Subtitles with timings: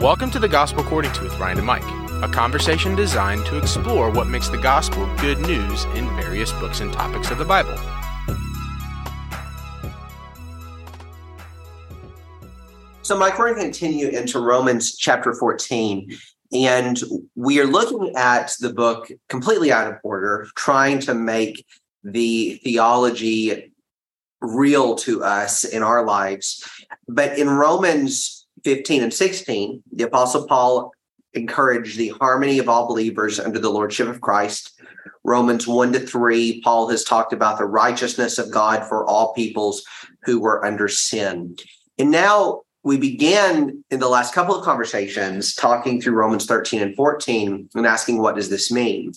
[0.00, 1.84] Welcome to the Gospel According to with Ryan and Mike,
[2.22, 6.90] a conversation designed to explore what makes the gospel good news in various books and
[6.90, 7.76] topics of the Bible.
[13.02, 16.10] So, Mike, we're going to continue into Romans chapter 14.
[16.54, 16.98] And
[17.34, 21.66] we are looking at the book completely out of order, trying to make
[22.04, 23.70] the theology
[24.40, 26.66] real to us in our lives.
[27.06, 30.92] But in Romans 15 and 16, the Apostle Paul
[31.34, 34.80] encouraged the harmony of all believers under the Lordship of Christ.
[35.24, 39.84] Romans 1 to 3, Paul has talked about the righteousness of God for all peoples
[40.24, 41.56] who were under sin.
[41.98, 46.96] And now we began in the last couple of conversations talking through Romans 13 and
[46.96, 49.12] 14 and asking, what does this mean?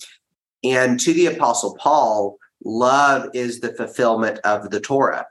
[0.62, 5.26] And to the Apostle Paul, love is the fulfillment of the Torah.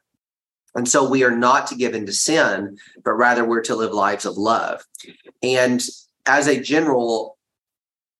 [0.76, 4.26] And so we are not to give into sin, but rather we're to live lives
[4.26, 4.84] of love.
[5.42, 5.84] And
[6.26, 7.38] as a general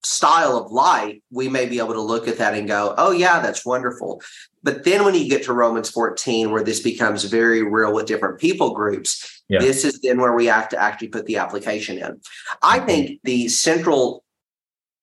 [0.04, 3.40] style of life, we may be able to look at that and go, oh, yeah,
[3.40, 4.22] that's wonderful.
[4.62, 8.40] But then when you get to Romans 14, where this becomes very real with different
[8.40, 9.60] people groups, yeah.
[9.60, 12.20] this is then where we have to actually put the application in.
[12.62, 12.86] I mm-hmm.
[12.86, 14.24] think the central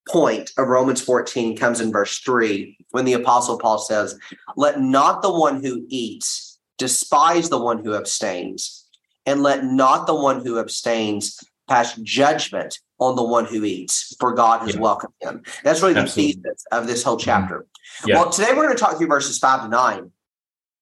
[0.08, 4.18] point of Romans 14 comes in verse 3 when the apostle Paul says,
[4.56, 6.49] Let not the one who eats
[6.80, 8.88] despise the one who abstains,
[9.26, 14.34] and let not the one who abstains pass judgment on the one who eats, for
[14.34, 14.80] God has yeah.
[14.80, 15.42] welcomed him.
[15.62, 16.32] That's really Absolutely.
[16.32, 17.24] the thesis of this whole mm-hmm.
[17.24, 17.66] chapter.
[18.06, 18.16] Yeah.
[18.16, 20.10] Well, today we're going to talk through verses five to nine,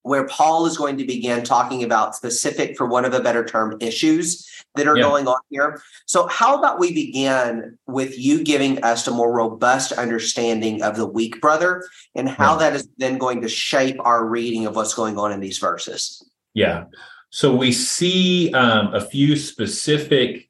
[0.03, 3.77] where Paul is going to begin talking about specific, for one of a better term,
[3.81, 5.03] issues that are yeah.
[5.03, 5.81] going on here.
[6.07, 11.07] So, how about we begin with you giving us a more robust understanding of the
[11.07, 12.59] weak brother and how yeah.
[12.71, 16.25] that is then going to shape our reading of what's going on in these verses?
[16.55, 16.85] Yeah.
[17.31, 20.49] So, we see um, a few specific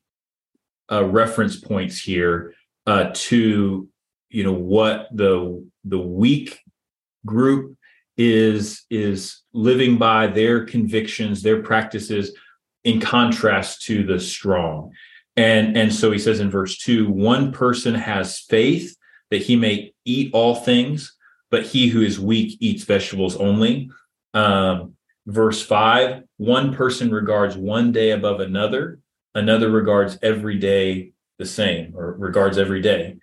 [0.90, 2.54] uh, reference points here
[2.86, 3.88] uh, to
[4.30, 6.60] you know what the the weak
[7.26, 7.76] group
[8.18, 12.32] is is living by their convictions their practices
[12.84, 14.92] in contrast to the strong.
[15.36, 18.96] And, and so he says in verse two, one person has faith
[19.30, 21.14] that he may eat all things,
[21.50, 23.90] but he who is weak eats vegetables only.
[24.34, 24.94] Um,
[25.26, 29.00] verse five, one person regards one day above another,
[29.34, 33.18] another regards every day the same or regards every day.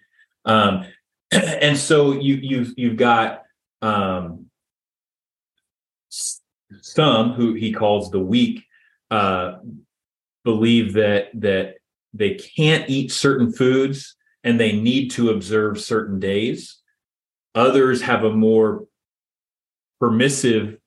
[0.45, 0.85] Um,
[1.31, 3.43] and so you, you've, you've got
[3.81, 4.44] um,
[6.81, 8.65] some who he calls the weak
[9.11, 9.55] uh,
[10.43, 11.75] believe that that
[12.13, 16.77] they can't eat certain foods and they need to observe certain days.
[17.55, 18.85] Others have a more
[19.99, 20.77] permissive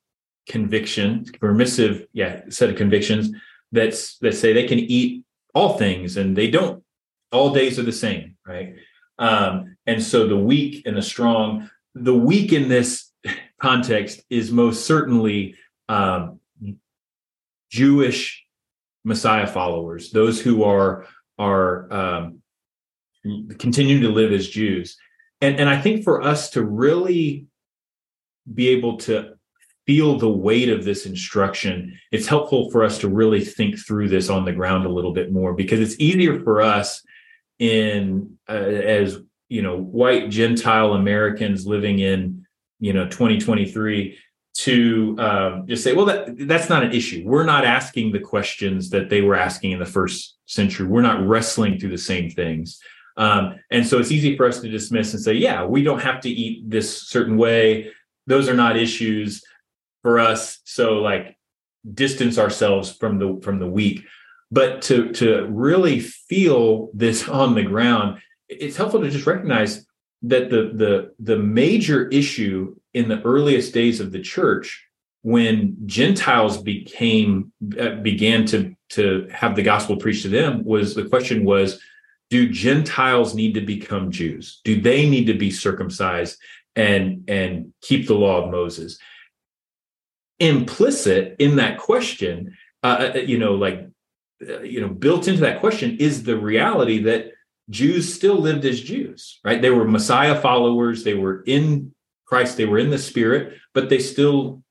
[0.49, 3.31] conviction, permissive, yeah, set of convictions
[3.73, 5.25] that's that say they can eat
[5.55, 6.83] all things and they don't.
[7.33, 8.77] All days are the same, right?
[9.19, 13.13] Um, and so the weak and the strong, the weak in this
[13.61, 15.57] context is most certainly
[15.89, 16.41] um,
[17.71, 18.45] Jewish
[19.05, 21.07] Messiah followers, those who are
[21.39, 22.43] are um,
[23.59, 24.97] continuing to live as Jews,
[25.41, 27.47] and and I think for us to really
[28.53, 29.35] be able to
[29.87, 34.29] feel the weight of this instruction, it's helpful for us to really think through this
[34.29, 37.03] on the ground a little bit more because it's easier for us
[37.59, 39.19] in uh, as
[39.49, 42.47] you know white Gentile Americans living in
[42.81, 44.19] you know 2023
[44.55, 47.23] to um, just say, well, that that's not an issue.
[47.25, 50.87] We're not asking the questions that they were asking in the first century.
[50.87, 52.81] We're not wrestling through the same things.
[53.17, 56.21] Um, and so it's easy for us to dismiss and say, yeah, we don't have
[56.23, 57.91] to eat this certain way.
[58.27, 59.43] Those are not issues
[60.03, 60.61] for us.
[60.65, 61.37] So like
[61.95, 64.05] distance ourselves from the from the weak.
[64.51, 69.85] But to to really feel this on the ground, it's helpful to just recognize
[70.23, 74.85] that the the the major issue in the earliest days of the church
[75.23, 81.09] when gentiles became uh, began to to have the gospel preached to them was the
[81.09, 81.81] question was
[82.31, 84.61] do gentiles need to become jews?
[84.65, 86.39] Do they need to be circumcised
[86.77, 88.99] and and keep the law of moses?
[90.39, 93.89] Implicit in that question uh, uh you know like
[94.49, 97.33] uh, you know built into that question is the reality that
[97.71, 99.61] Jews still lived as Jews, right?
[99.61, 101.05] They were Messiah followers.
[101.05, 101.93] They were in
[102.25, 102.57] Christ.
[102.57, 104.63] They were in the Spirit, but they still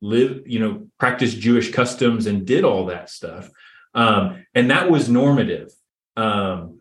[0.00, 3.50] lived, you know, practiced Jewish customs and did all that stuff.
[3.94, 5.70] Um, and that was normative.
[6.16, 6.80] Um,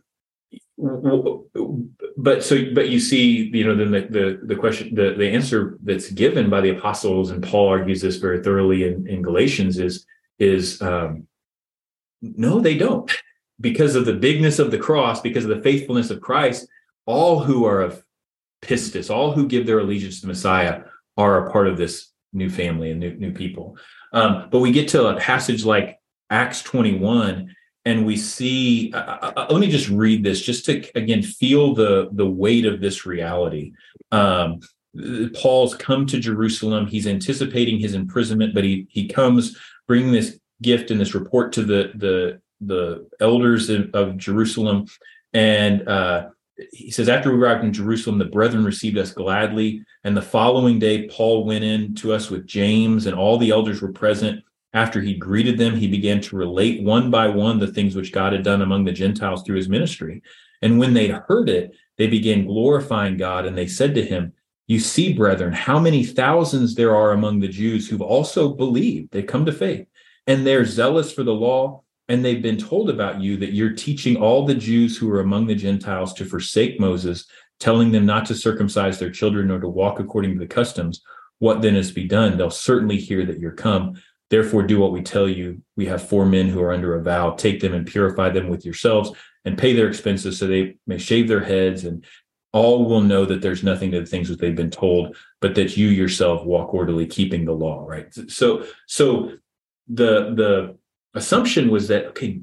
[2.17, 5.77] but so, but you see, you know, then the, the, the question, the, the answer
[5.83, 10.05] that's given by the apostles, and Paul argues this very thoroughly in, in Galatians is,
[10.39, 11.27] is, um,
[12.21, 13.11] no, they don't.
[13.59, 16.67] Because of the bigness of the cross, because of the faithfulness of Christ,
[17.05, 18.03] all who are of
[18.61, 20.83] pistis, all who give their allegiance to Messiah
[21.17, 23.77] are a part of this new family and new, new people.
[24.11, 27.55] Um, but we get to a passage like Acts 21,
[27.85, 28.91] and we see.
[28.93, 32.65] Uh, uh, uh, let me just read this, just to again feel the the weight
[32.65, 33.73] of this reality.
[34.11, 34.61] Um,
[35.33, 36.85] Paul's come to Jerusalem.
[36.85, 39.57] He's anticipating his imprisonment, but he he comes
[39.87, 44.87] bringing this gift and this report to the the the elders of, Jerusalem,
[45.33, 46.27] and uh,
[46.71, 49.83] he says, after we arrived in Jerusalem, the brethren received us gladly.
[50.03, 53.81] And the following day, Paul went in to us with James, and all the elders
[53.81, 54.43] were present.
[54.73, 58.33] After he greeted them, he began to relate one by one the things which God
[58.33, 60.21] had done among the Gentiles through his ministry.
[60.61, 64.33] And when they heard it, they began glorifying God, and they said to him,
[64.67, 69.25] You see, brethren, how many thousands there are among the Jews who've also believed, they've
[69.25, 69.87] come to faith,
[70.25, 74.17] and they're zealous for the law and they've been told about you that you're teaching
[74.17, 77.25] all the Jews who are among the Gentiles to forsake Moses,
[77.59, 81.01] telling them not to circumcise their children or to walk according to the customs.
[81.39, 82.37] What then is to be done?
[82.37, 84.01] They'll certainly hear that you're come.
[84.29, 85.61] Therefore, do what we tell you.
[85.77, 87.31] We have four men who are under a vow.
[87.31, 89.11] Take them and purify them with yourselves
[89.45, 92.05] and pay their expenses so they may shave their heads and
[92.51, 95.75] all will know that there's nothing to the things that they've been told, but that
[95.75, 97.83] you yourself walk orderly, keeping the law.
[97.85, 98.13] Right.
[98.29, 99.33] So, so
[99.87, 100.77] the the
[101.13, 102.41] assumption was that okay,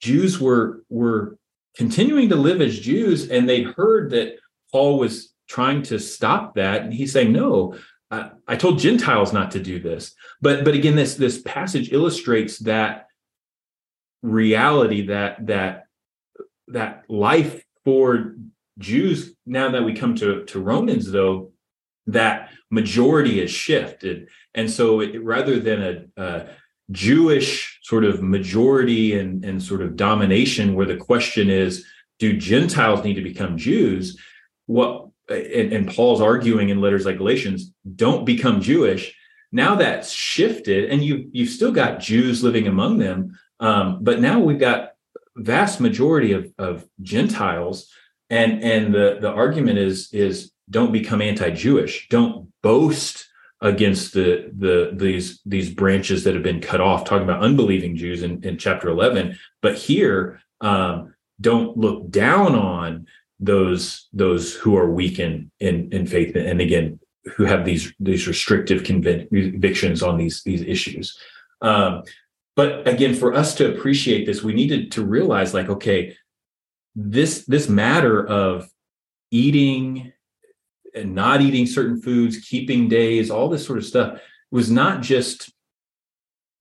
[0.00, 1.38] Jews were were
[1.76, 4.36] continuing to live as Jews, and they heard that
[4.72, 7.76] Paul was trying to stop that, and he's saying, "No,
[8.10, 13.06] I, told Gentiles not to do this." But but again, this this passage illustrates that
[14.22, 15.84] reality that that
[16.68, 18.36] that life for
[18.78, 19.34] Jews.
[19.46, 21.52] Now that we come to to Romans, though,
[22.06, 26.46] that majority is shifted, and so it, rather than a, a
[26.90, 31.84] Jewish sort of majority and, and sort of domination, where the question is,
[32.18, 34.18] do Gentiles need to become Jews?
[34.66, 39.14] What and, and Paul's arguing in letters like Galatians, don't become Jewish.
[39.52, 44.38] Now that's shifted, and you you've still got Jews living among them, um, but now
[44.38, 44.92] we've got
[45.36, 47.90] vast majority of, of Gentiles,
[48.28, 53.26] and and the the argument is is don't become anti-Jewish, don't boast
[53.60, 58.22] against the the these these branches that have been cut off talking about unbelieving jews
[58.22, 63.06] in, in chapter 11 but here um, don't look down on
[63.38, 66.98] those those who are weak in in, in faith and again
[67.36, 71.18] who have these these restrictive convictions on these these issues.
[71.60, 72.02] Um,
[72.56, 76.16] but again for us to appreciate this we needed to realize like okay
[76.94, 78.68] this this matter of
[79.30, 80.12] eating
[80.94, 84.20] and not eating certain foods, keeping days, all this sort of stuff
[84.50, 85.52] was not just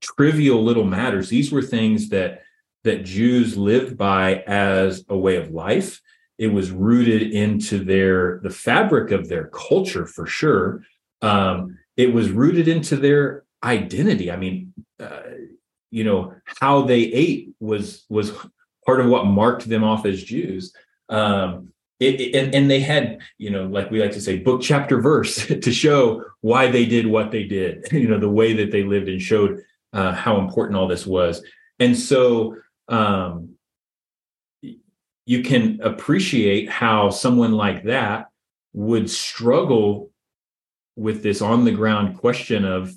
[0.02, 1.30] trivial little matters.
[1.30, 2.44] These were things that
[2.84, 6.02] that Jews lived by as a way of life.
[6.38, 10.84] It was rooted into their the fabric of their culture for sure.
[11.22, 14.32] Um, it was rooted into their identity.
[14.32, 15.22] I mean, uh,
[15.92, 18.32] you know, how they ate was was
[18.86, 20.74] part of what marked them off as Jews.
[21.10, 24.62] Um, it, it, and, and they had you know like we like to say book
[24.62, 28.72] chapter verse to show why they did what they did you know the way that
[28.72, 29.62] they lived and showed
[29.94, 31.44] uh, how important all this was.
[31.80, 32.56] And so
[32.88, 33.56] um,
[35.26, 38.28] you can appreciate how someone like that
[38.74, 40.12] would struggle
[40.96, 42.94] with this on the ground question of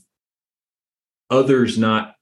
[1.31, 2.17] others not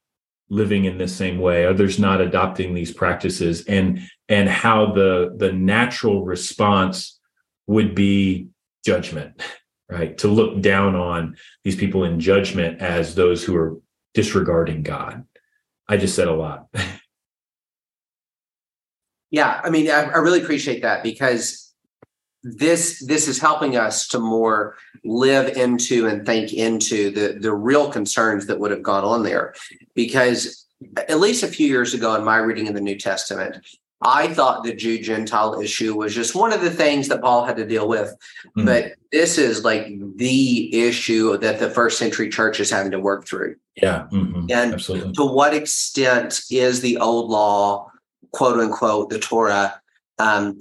[0.50, 3.64] living in the same way others not adopting these practices.
[3.66, 7.20] And and how the the natural response
[7.66, 8.49] would be
[8.84, 9.42] judgment
[9.90, 10.16] right?
[10.18, 13.76] To look down on these people in judgment as those who are
[14.14, 15.25] disregarding god.
[15.88, 16.68] I just said a lot.
[19.32, 21.70] Yeah i mean I, I really appreciate that because
[22.42, 27.90] this this is helping us to more live into and think into the the real
[27.90, 29.54] concerns that would have gone on there.
[29.94, 33.58] Because at least a few years ago in my reading of the new testament
[34.02, 37.57] i thought the jew gentile issue was just one of the things that paul had
[37.57, 38.14] to deal with
[38.57, 38.64] mm.
[38.64, 43.26] but this is like the issue that the first century church is having to work
[43.26, 44.47] through yeah mm-hmm.
[44.50, 45.12] and Absolutely.
[45.12, 47.90] to what extent is the old law
[48.33, 49.80] quote unquote the torah
[50.19, 50.59] um,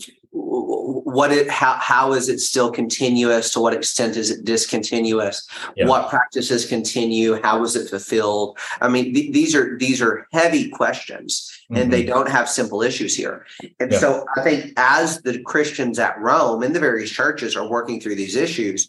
[1.10, 5.88] what it how how is it still continuous to what extent is it discontinuous yeah.
[5.88, 10.70] what practices continue how is it fulfilled i mean th- these are these are heavy
[10.70, 11.92] questions and mm-hmm.
[11.92, 13.46] they don't have simple issues here
[13.80, 14.00] and yeah.
[14.00, 18.16] so i think as the christians at rome and the various churches are working through
[18.16, 18.88] these issues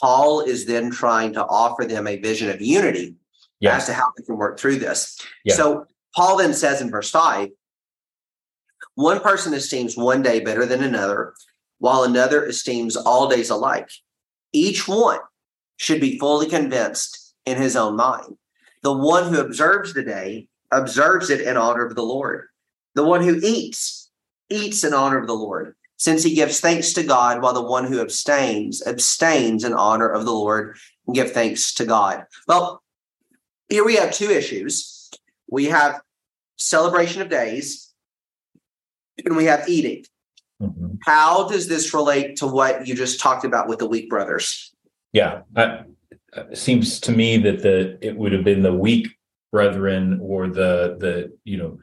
[0.00, 3.14] paul is then trying to offer them a vision of unity
[3.60, 3.76] yeah.
[3.76, 7.48] as to how they can work through this so paul then says in verse 5
[8.94, 11.32] One person esteems one day better than another,
[11.82, 13.90] while another esteems all days alike.
[14.52, 15.18] Each one
[15.78, 18.36] should be fully convinced in his own mind.
[18.84, 22.46] The one who observes the day observes it in honor of the Lord.
[22.94, 24.12] The one who eats,
[24.48, 27.88] eats in honor of the Lord, since he gives thanks to God, while the one
[27.88, 30.76] who abstains, abstains in honor of the Lord
[31.08, 32.26] and give thanks to God.
[32.46, 32.80] Well,
[33.68, 35.10] here we have two issues.
[35.50, 36.00] We have
[36.54, 37.92] celebration of days,
[39.24, 40.04] and we have eating.
[40.62, 40.94] Mm-hmm.
[41.04, 44.72] How does this relate to what you just talked about with the weak brothers?
[45.12, 45.80] Yeah, I,
[46.34, 49.08] it seems to me that the it would have been the weak
[49.50, 51.78] brethren or the the you know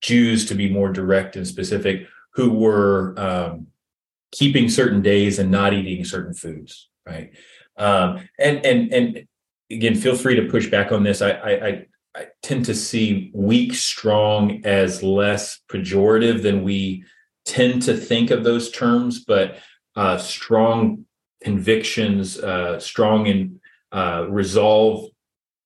[0.00, 3.66] Jews to be more direct and specific who were um,
[4.32, 7.32] keeping certain days and not eating certain foods, right?
[7.76, 9.26] Um, and and and
[9.70, 11.22] again, feel free to push back on this.
[11.22, 11.86] I, I
[12.16, 17.04] I tend to see weak, strong as less pejorative than we
[17.50, 19.58] tend to think of those terms, but
[19.96, 21.04] uh, strong
[21.42, 23.60] convictions, uh, strong and
[23.92, 25.10] uh, resolve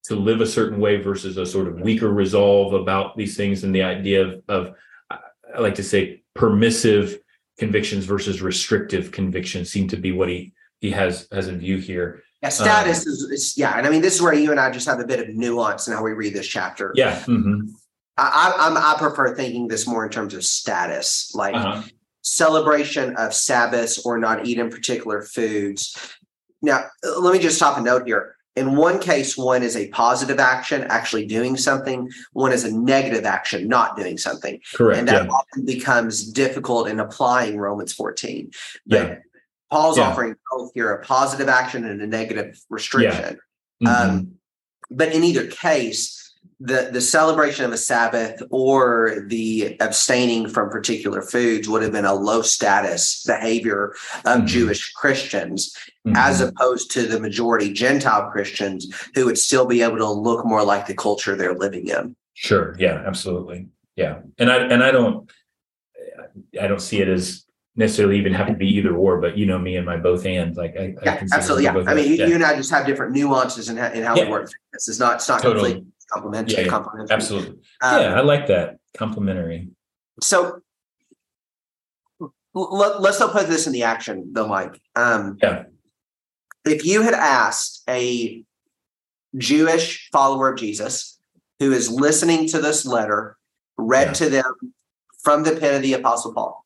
[0.04, 3.74] to live a certain way versus a sort of weaker resolve about these things, and
[3.74, 4.74] the idea of, of
[5.10, 7.18] I like to say permissive
[7.58, 12.22] convictions versus restrictive convictions seem to be what he he has has in view here.
[12.42, 14.70] Yeah, status um, is, is, yeah, and I mean this is where you and I
[14.70, 16.92] just have a bit of nuance in how we read this chapter.
[16.94, 17.68] Yeah, mm-hmm.
[18.16, 21.82] I, I'm I prefer thinking this more in terms of status, like uh-huh.
[22.22, 26.16] celebration of Sabbaths or not eating particular foods.
[26.62, 26.84] Now,
[27.18, 28.36] let me just stop a note here.
[28.56, 32.08] In one case, one is a positive action, actually doing something.
[32.34, 34.60] One is a negative action, not doing something.
[34.72, 35.00] Correct.
[35.00, 35.30] And that yeah.
[35.30, 38.52] often becomes difficult in applying Romans 14.
[38.86, 39.16] But yeah.
[39.72, 40.08] Paul's yeah.
[40.08, 43.40] offering both here a positive action and a negative restriction.
[43.82, 43.86] Mm-hmm.
[43.86, 44.32] Um,
[44.88, 46.23] but in either case,
[46.60, 52.04] the, the celebration of a Sabbath or the abstaining from particular foods would have been
[52.04, 54.46] a low status behavior of mm-hmm.
[54.46, 56.16] Jewish Christians, mm-hmm.
[56.16, 60.64] as opposed to the majority Gentile Christians who would still be able to look more
[60.64, 62.16] like the culture they're living in.
[62.34, 62.74] Sure.
[62.78, 63.68] Yeah, absolutely.
[63.96, 64.20] Yeah.
[64.38, 65.30] And I and I don't
[66.60, 67.44] I don't see it as
[67.76, 70.56] necessarily even have to be either or, but you know me and my both hands.
[70.56, 71.64] Like I, yeah, I absolutely.
[71.64, 71.84] Yeah.
[71.86, 72.26] I mean, yeah.
[72.26, 74.24] you and I just have different nuances in how, in how yeah.
[74.24, 74.50] we work.
[74.72, 75.72] This is not, it's not totally.
[75.72, 76.64] completely complementary.
[76.64, 77.14] Yeah, complementary.
[77.14, 77.58] Absolutely.
[77.82, 78.78] Um, yeah, I like that.
[78.96, 79.68] Complementary.
[80.22, 80.60] So
[82.54, 84.80] let, us not put this in the action though, Mike.
[84.94, 85.64] Um, yeah.
[86.64, 88.44] If you had asked a
[89.36, 91.18] Jewish follower of Jesus
[91.58, 93.36] who is listening to this letter,
[93.76, 94.12] read yeah.
[94.12, 94.74] to them
[95.22, 96.64] from the pen of the Apostle Paul,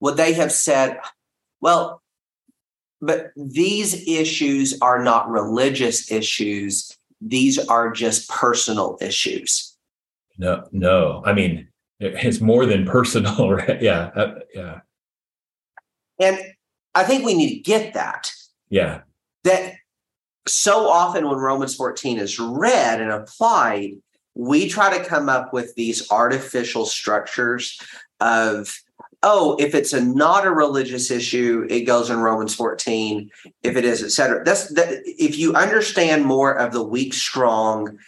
[0.00, 0.98] would they have said,
[1.60, 2.02] well,
[3.00, 6.97] but these issues are not religious issues.
[7.20, 9.76] These are just personal issues.
[10.38, 11.22] No, no.
[11.26, 11.68] I mean,
[12.00, 13.80] it's more than personal, right?
[13.82, 14.10] Yeah.
[14.14, 14.80] Uh, yeah.
[16.20, 16.38] And
[16.94, 18.32] I think we need to get that.
[18.70, 19.02] Yeah.
[19.44, 19.74] That
[20.46, 23.92] so often when Romans 14 is read and applied,
[24.34, 27.78] we try to come up with these artificial structures
[28.20, 28.74] of
[29.22, 33.30] oh, if it's a not a religious issue, it goes in Romans 14.
[33.62, 34.44] If it is, et cetera.
[34.44, 37.98] That's that if you understand more of the weak, strong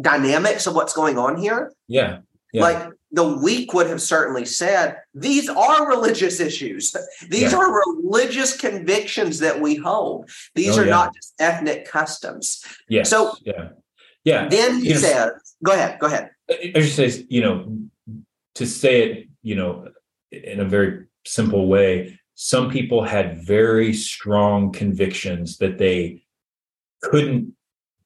[0.00, 1.72] dynamics of what's going on here.
[1.88, 2.18] Yeah.
[2.52, 2.62] yeah.
[2.62, 6.94] Like the weak would have certainly said, these are religious issues.
[7.28, 7.58] These yeah.
[7.58, 10.30] are religious convictions that we hold.
[10.54, 10.90] These oh, are yeah.
[10.90, 12.64] not just ethnic customs.
[12.88, 13.04] Yeah.
[13.04, 13.70] So yeah.
[14.24, 14.48] Yeah.
[14.48, 15.32] Then he says,
[15.64, 16.30] go ahead, go ahead.
[16.50, 17.78] I just say, you know,
[18.58, 19.88] to say it, you know,
[20.32, 26.24] in a very simple way, some people had very strong convictions that they
[27.02, 27.54] couldn't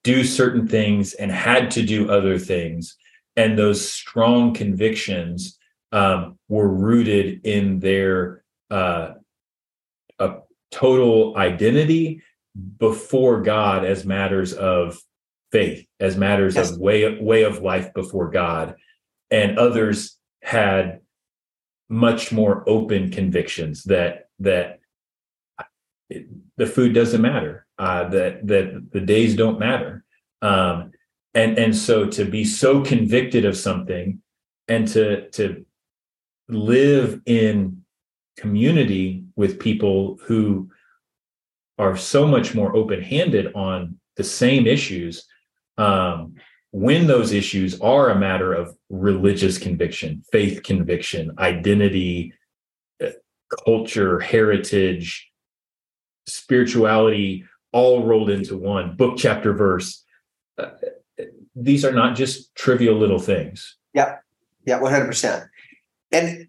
[0.04, 2.96] do certain things and had to do other things.
[3.34, 5.58] And those strong convictions
[5.90, 9.12] um, were rooted in their uh,
[10.18, 10.34] a
[10.70, 12.22] total identity
[12.78, 14.98] before God as matters of
[15.50, 16.72] faith, as matters yes.
[16.72, 18.76] of way way of life before God,
[19.30, 21.00] and others had
[21.88, 24.80] much more open convictions that that
[26.08, 30.04] it, the food doesn't matter uh, that that the days don't matter.
[30.40, 30.92] Um,
[31.34, 34.20] and and so to be so convicted of something
[34.68, 35.64] and to to
[36.48, 37.82] live in
[38.36, 40.70] community with people who
[41.78, 45.24] are so much more open-handed on the same issues
[45.78, 46.34] um,
[46.72, 52.32] when those issues are a matter of religious conviction, faith conviction, identity,
[53.02, 53.10] uh,
[53.64, 55.30] culture, heritage,
[56.26, 60.02] spirituality, all rolled into one book, chapter, verse.
[60.56, 60.70] Uh,
[61.54, 63.76] these are not just trivial little things.
[63.92, 64.16] Yeah.
[64.64, 65.46] Yeah, 100%.
[66.10, 66.48] And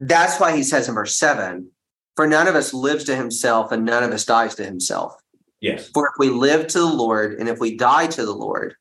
[0.00, 1.70] that's why he says in verse 7
[2.16, 5.14] For none of us lives to himself, and none of us dies to himself.
[5.60, 5.88] Yes.
[5.90, 8.74] For if we live to the Lord, and if we die to the Lord,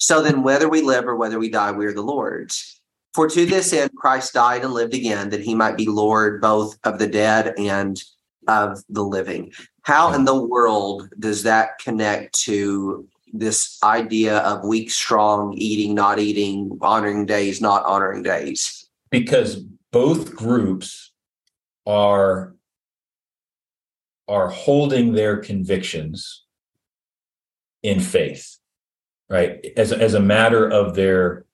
[0.00, 2.80] so then whether we live or whether we die, we are the Lord's.
[3.12, 6.78] For to this end Christ died and lived again, that he might be Lord both
[6.84, 8.02] of the dead and
[8.48, 9.52] of the living.
[9.82, 16.18] How in the world does that connect to this idea of weak, strong, eating, not
[16.18, 18.88] eating, honoring days, not honoring days?
[19.10, 19.56] Because
[19.92, 21.12] both groups
[21.86, 22.54] are
[24.28, 26.44] are holding their convictions
[27.82, 28.59] in faith,
[29.30, 29.64] right?
[29.76, 31.46] As, as a matter of their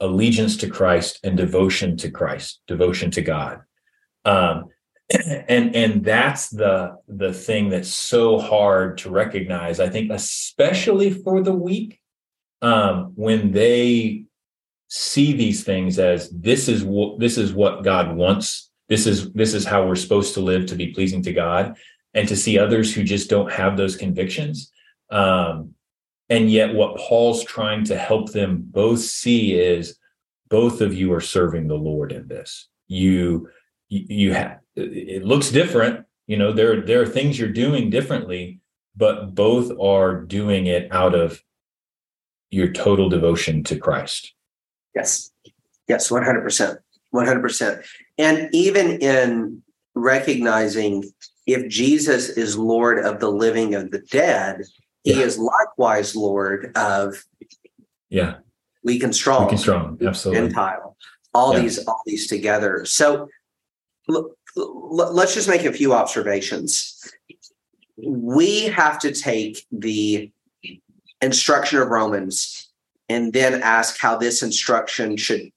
[0.00, 3.60] allegiance to Christ and devotion to Christ, devotion to God.
[4.24, 4.70] Um,
[5.48, 11.42] and and that's the the thing that's so hard to recognize i think especially for
[11.42, 12.00] the weak
[12.62, 14.24] um when they
[14.88, 19.52] see these things as this is what this is what god wants this is this
[19.52, 21.76] is how we're supposed to live to be pleasing to god
[22.14, 24.72] and to see others who just don't have those convictions
[25.10, 25.74] um
[26.30, 29.98] and yet what paul's trying to help them both see is
[30.48, 32.68] both of you are serving the lord in this.
[32.86, 33.48] You
[33.88, 36.06] you have it looks different.
[36.26, 38.60] You know there there are things you're doing differently
[38.96, 41.42] but both are doing it out of
[42.50, 44.32] your total devotion to Christ.
[44.94, 45.32] Yes.
[45.88, 46.78] Yes 100%
[47.12, 47.86] 100%
[48.18, 49.62] and even in
[49.94, 51.04] recognizing
[51.46, 54.62] if Jesus is Lord of the living and the dead
[55.04, 55.14] yeah.
[55.14, 57.22] he is likewise Lord of
[58.10, 58.36] yeah
[58.82, 60.96] weak and strong weak and strong absolutely Gentile
[61.32, 61.60] all yeah.
[61.60, 63.28] these all these together so
[64.08, 67.00] look let's just make a few observations.
[67.96, 70.30] We have to take the
[71.20, 72.70] instruction of Romans
[73.08, 75.50] and then ask how this instruction should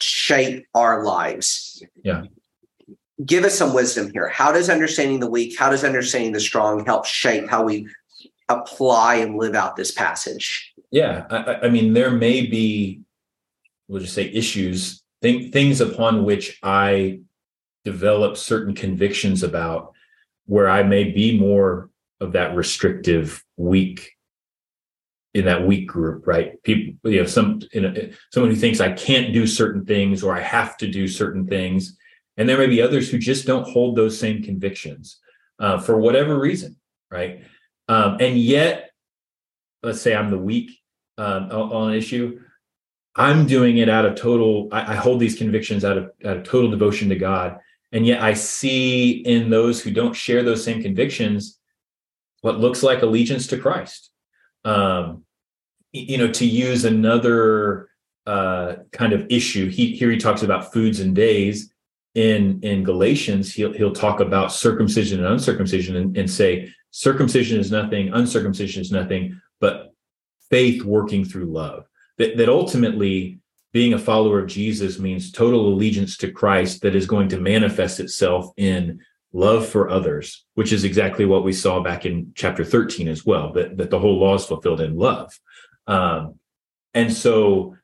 [0.00, 1.82] shape our lives.
[2.02, 2.24] Yeah.
[3.24, 4.28] Give us some wisdom here.
[4.28, 7.88] How does understanding the weak, how does understanding the strong help shape how we
[8.48, 10.72] apply and live out this passage?
[10.90, 11.26] Yeah.
[11.30, 13.00] I, I mean, there may be,
[13.88, 17.20] we'll just say issues, th- things upon which I
[17.84, 19.92] develop certain convictions about
[20.46, 24.12] where I may be more of that restrictive, weak
[25.34, 26.62] in that weak group, right?
[26.62, 27.94] People, you know, some you know,
[28.32, 31.98] someone who thinks I can't do certain things or I have to do certain things,
[32.36, 35.18] and there may be others who just don't hold those same convictions
[35.58, 36.76] uh, for whatever reason,
[37.10, 37.42] right?
[37.88, 38.90] Um, and yet,
[39.82, 40.70] let's say I'm the weak
[41.18, 42.40] um, on an issue.
[43.16, 44.68] I'm doing it out of total.
[44.72, 47.58] I, I hold these convictions out of out of total devotion to God,
[47.92, 51.58] and yet I see in those who don't share those same convictions
[52.40, 54.10] what looks like allegiance to Christ.
[54.64, 55.24] Um,
[55.92, 57.88] you know, to use another
[58.26, 61.70] uh, kind of issue, he, here he talks about foods and days.
[62.14, 67.72] In in Galatians, he'll he'll talk about circumcision and uncircumcision and, and say circumcision is
[67.72, 69.92] nothing, uncircumcision is nothing, but
[70.48, 71.86] faith working through love.
[72.18, 73.40] That that ultimately
[73.72, 77.98] being a follower of Jesus means total allegiance to Christ that is going to manifest
[77.98, 79.00] itself in
[79.32, 83.52] love for others, which is exactly what we saw back in chapter 13 as well,
[83.54, 85.36] that, that the whole law is fulfilled in love.
[85.88, 86.38] Um,
[86.94, 87.74] and so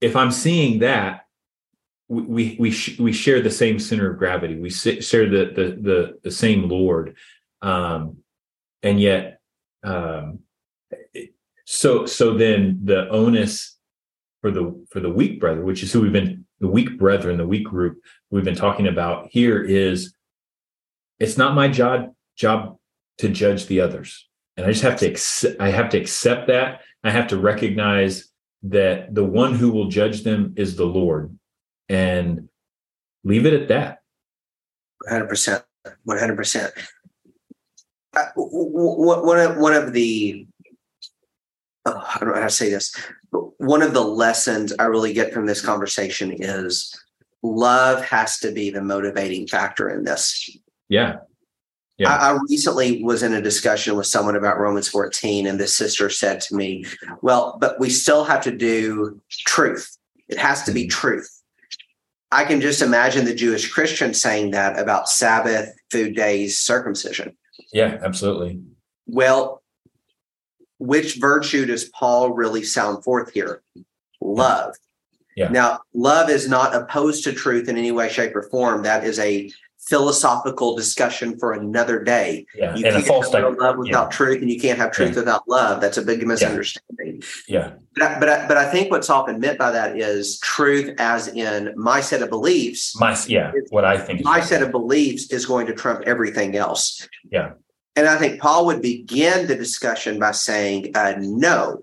[0.00, 1.26] if I'm seeing that,
[2.06, 4.60] we we we share the same center of gravity.
[4.60, 7.16] We share the the the, the same Lord,
[7.62, 8.18] um,
[8.82, 9.40] and yet,
[9.84, 10.40] um,
[11.64, 13.78] so so then the onus
[14.40, 17.46] for the for the weak brother, which is who we've been the weak brethren, the
[17.46, 17.98] weak group
[18.30, 20.14] we've been talking about here is
[21.18, 22.76] it's not my job job
[23.18, 24.28] to judge the others.
[24.56, 26.80] And I just have to accept, I have to accept that.
[27.04, 28.28] I have to recognize
[28.64, 31.36] that the one who will judge them is the Lord
[31.88, 32.48] and
[33.24, 33.98] leave it at that.
[35.10, 35.62] 100%.
[36.06, 36.70] 100%.
[38.14, 40.46] Uh, one of one of the
[41.86, 42.94] oh, I don't know how to say this
[43.62, 46.98] one of the lessons I really get from this conversation is
[47.42, 50.50] love has to be the motivating factor in this.
[50.88, 51.16] Yeah.
[51.98, 52.14] Yeah.
[52.14, 56.08] I, I, recently was in a discussion with someone about Romans 14, and this sister
[56.10, 56.84] said to me,
[57.20, 59.96] Well, but we still have to do truth.
[60.28, 60.88] It has to be mm-hmm.
[60.88, 61.42] truth.
[62.32, 67.36] I can just imagine the Jewish Christian saying that about Sabbath, food days, circumcision.
[67.72, 68.60] Yeah, absolutely.
[69.06, 69.62] Well,
[70.78, 73.62] which virtue does Paul really sound forth here?
[74.20, 74.74] Love.
[75.36, 75.48] Yeah.
[75.48, 78.82] Now, love is not opposed to truth in any way, shape, or form.
[78.82, 79.50] That is a
[79.86, 82.46] philosophical discussion for another day.
[82.54, 85.16] Yeah, You and can't false have love without truth, and you can't have truth Yeah.
[85.16, 85.80] without love.
[85.80, 87.22] That's a big misunderstanding.
[87.48, 90.94] yeah, But I, but I, but I think what's often meant by that is truth,
[90.98, 92.98] as in my set of beliefs.
[92.98, 94.20] my yeah, what I think.
[94.20, 94.44] is My right.
[94.44, 97.08] set of beliefs is going to trump everything else.
[97.30, 97.52] Yeah.
[97.96, 101.82] And I think Paul would begin the discussion by saying, uh, "No,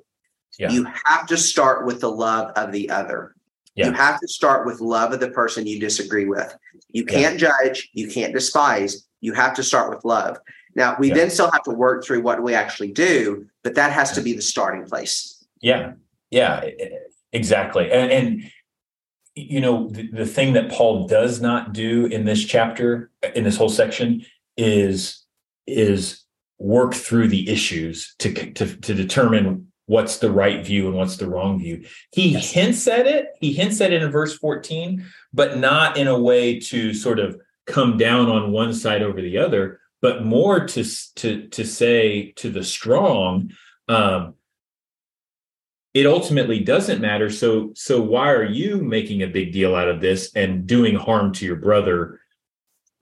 [0.57, 0.71] Yeah.
[0.71, 3.35] you have to start with the love of the other.
[3.79, 3.87] Yeah.
[3.87, 6.53] You have to start with love of the person you disagree with.
[6.89, 9.07] You can't judge, you can't despise.
[9.21, 10.37] You have to start with love.
[10.75, 11.13] Now, we Yeah.
[11.13, 14.33] then still have to work through what we actually do, but that has to be
[14.33, 15.45] the starting place.
[15.61, 15.93] Yeah,
[16.29, 16.65] yeah,
[17.31, 17.89] exactly.
[17.89, 18.51] And, and
[19.35, 23.45] you know, the, the thing that Paul does not do in this chapter, uh, in
[23.45, 24.25] this whole section,
[24.57, 25.23] is
[25.67, 26.25] is
[26.57, 31.27] work through the issues to to to determine what's the right view and what's the
[31.27, 31.83] wrong view.
[32.11, 33.29] He hints at it.
[33.41, 37.41] He hints at it in verse 14, but not in a way to sort of
[37.65, 40.83] come down on one side over the other, but more to
[41.15, 43.49] to to say to the strong,
[43.87, 44.35] um,
[45.95, 47.31] it ultimately doesn't matter.
[47.31, 51.33] So so why are you making a big deal out of this and doing harm
[51.33, 52.19] to your brother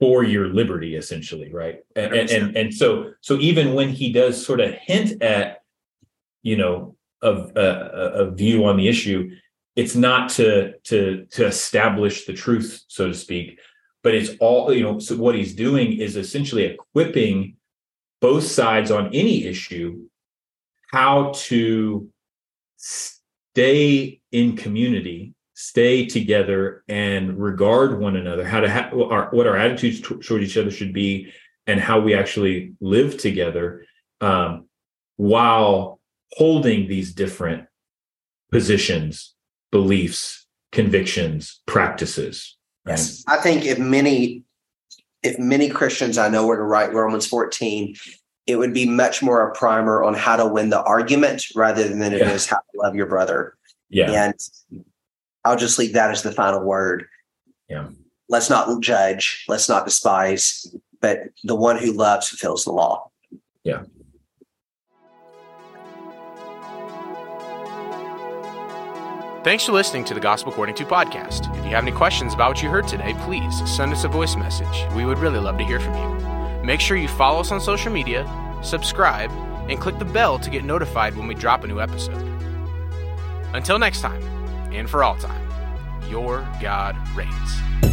[0.00, 1.80] for your liberty, essentially, right?
[1.94, 5.64] And and and, and so so even when he does sort of hint at,
[6.42, 9.30] you know, a, a, view on the issue,
[9.76, 13.58] it's not to to to establish the truth, so to speak,
[14.02, 14.98] but it's all you know.
[14.98, 17.56] So what he's doing is essentially equipping
[18.20, 20.08] both sides on any issue
[20.90, 22.08] how to
[22.76, 28.44] stay in community, stay together, and regard one another.
[28.44, 31.32] How to our what our attitudes toward each other should be,
[31.66, 33.84] and how we actually live together,
[34.20, 34.66] um,
[35.16, 35.97] while
[36.32, 37.66] holding these different
[38.50, 39.34] positions,
[39.70, 42.56] beliefs, convictions, practices.
[42.84, 42.92] right?
[42.92, 43.24] Yes.
[43.26, 44.44] I think if many
[45.22, 47.96] if many Christians I know were to write Romans 14,
[48.46, 52.00] it would be much more a primer on how to win the argument rather than
[52.02, 52.50] it is Yeah.
[52.50, 53.56] how to love your brother.
[53.90, 54.12] Yeah.
[54.12, 54.34] And
[55.44, 57.06] I'll just leave that as the final word.
[57.68, 57.88] Yeah.
[58.28, 63.10] Let's not judge, let's not despise, but the one who loves fulfills the law.
[69.44, 71.48] Thanks for listening to the Gospel According to podcast.
[71.56, 74.34] If you have any questions about what you heard today, please send us a voice
[74.34, 74.92] message.
[74.96, 76.64] We would really love to hear from you.
[76.64, 78.26] Make sure you follow us on social media,
[78.64, 79.30] subscribe,
[79.70, 82.20] and click the bell to get notified when we drop a new episode.
[83.54, 84.22] Until next time,
[84.72, 85.48] and for all time,
[86.10, 87.87] your God reigns.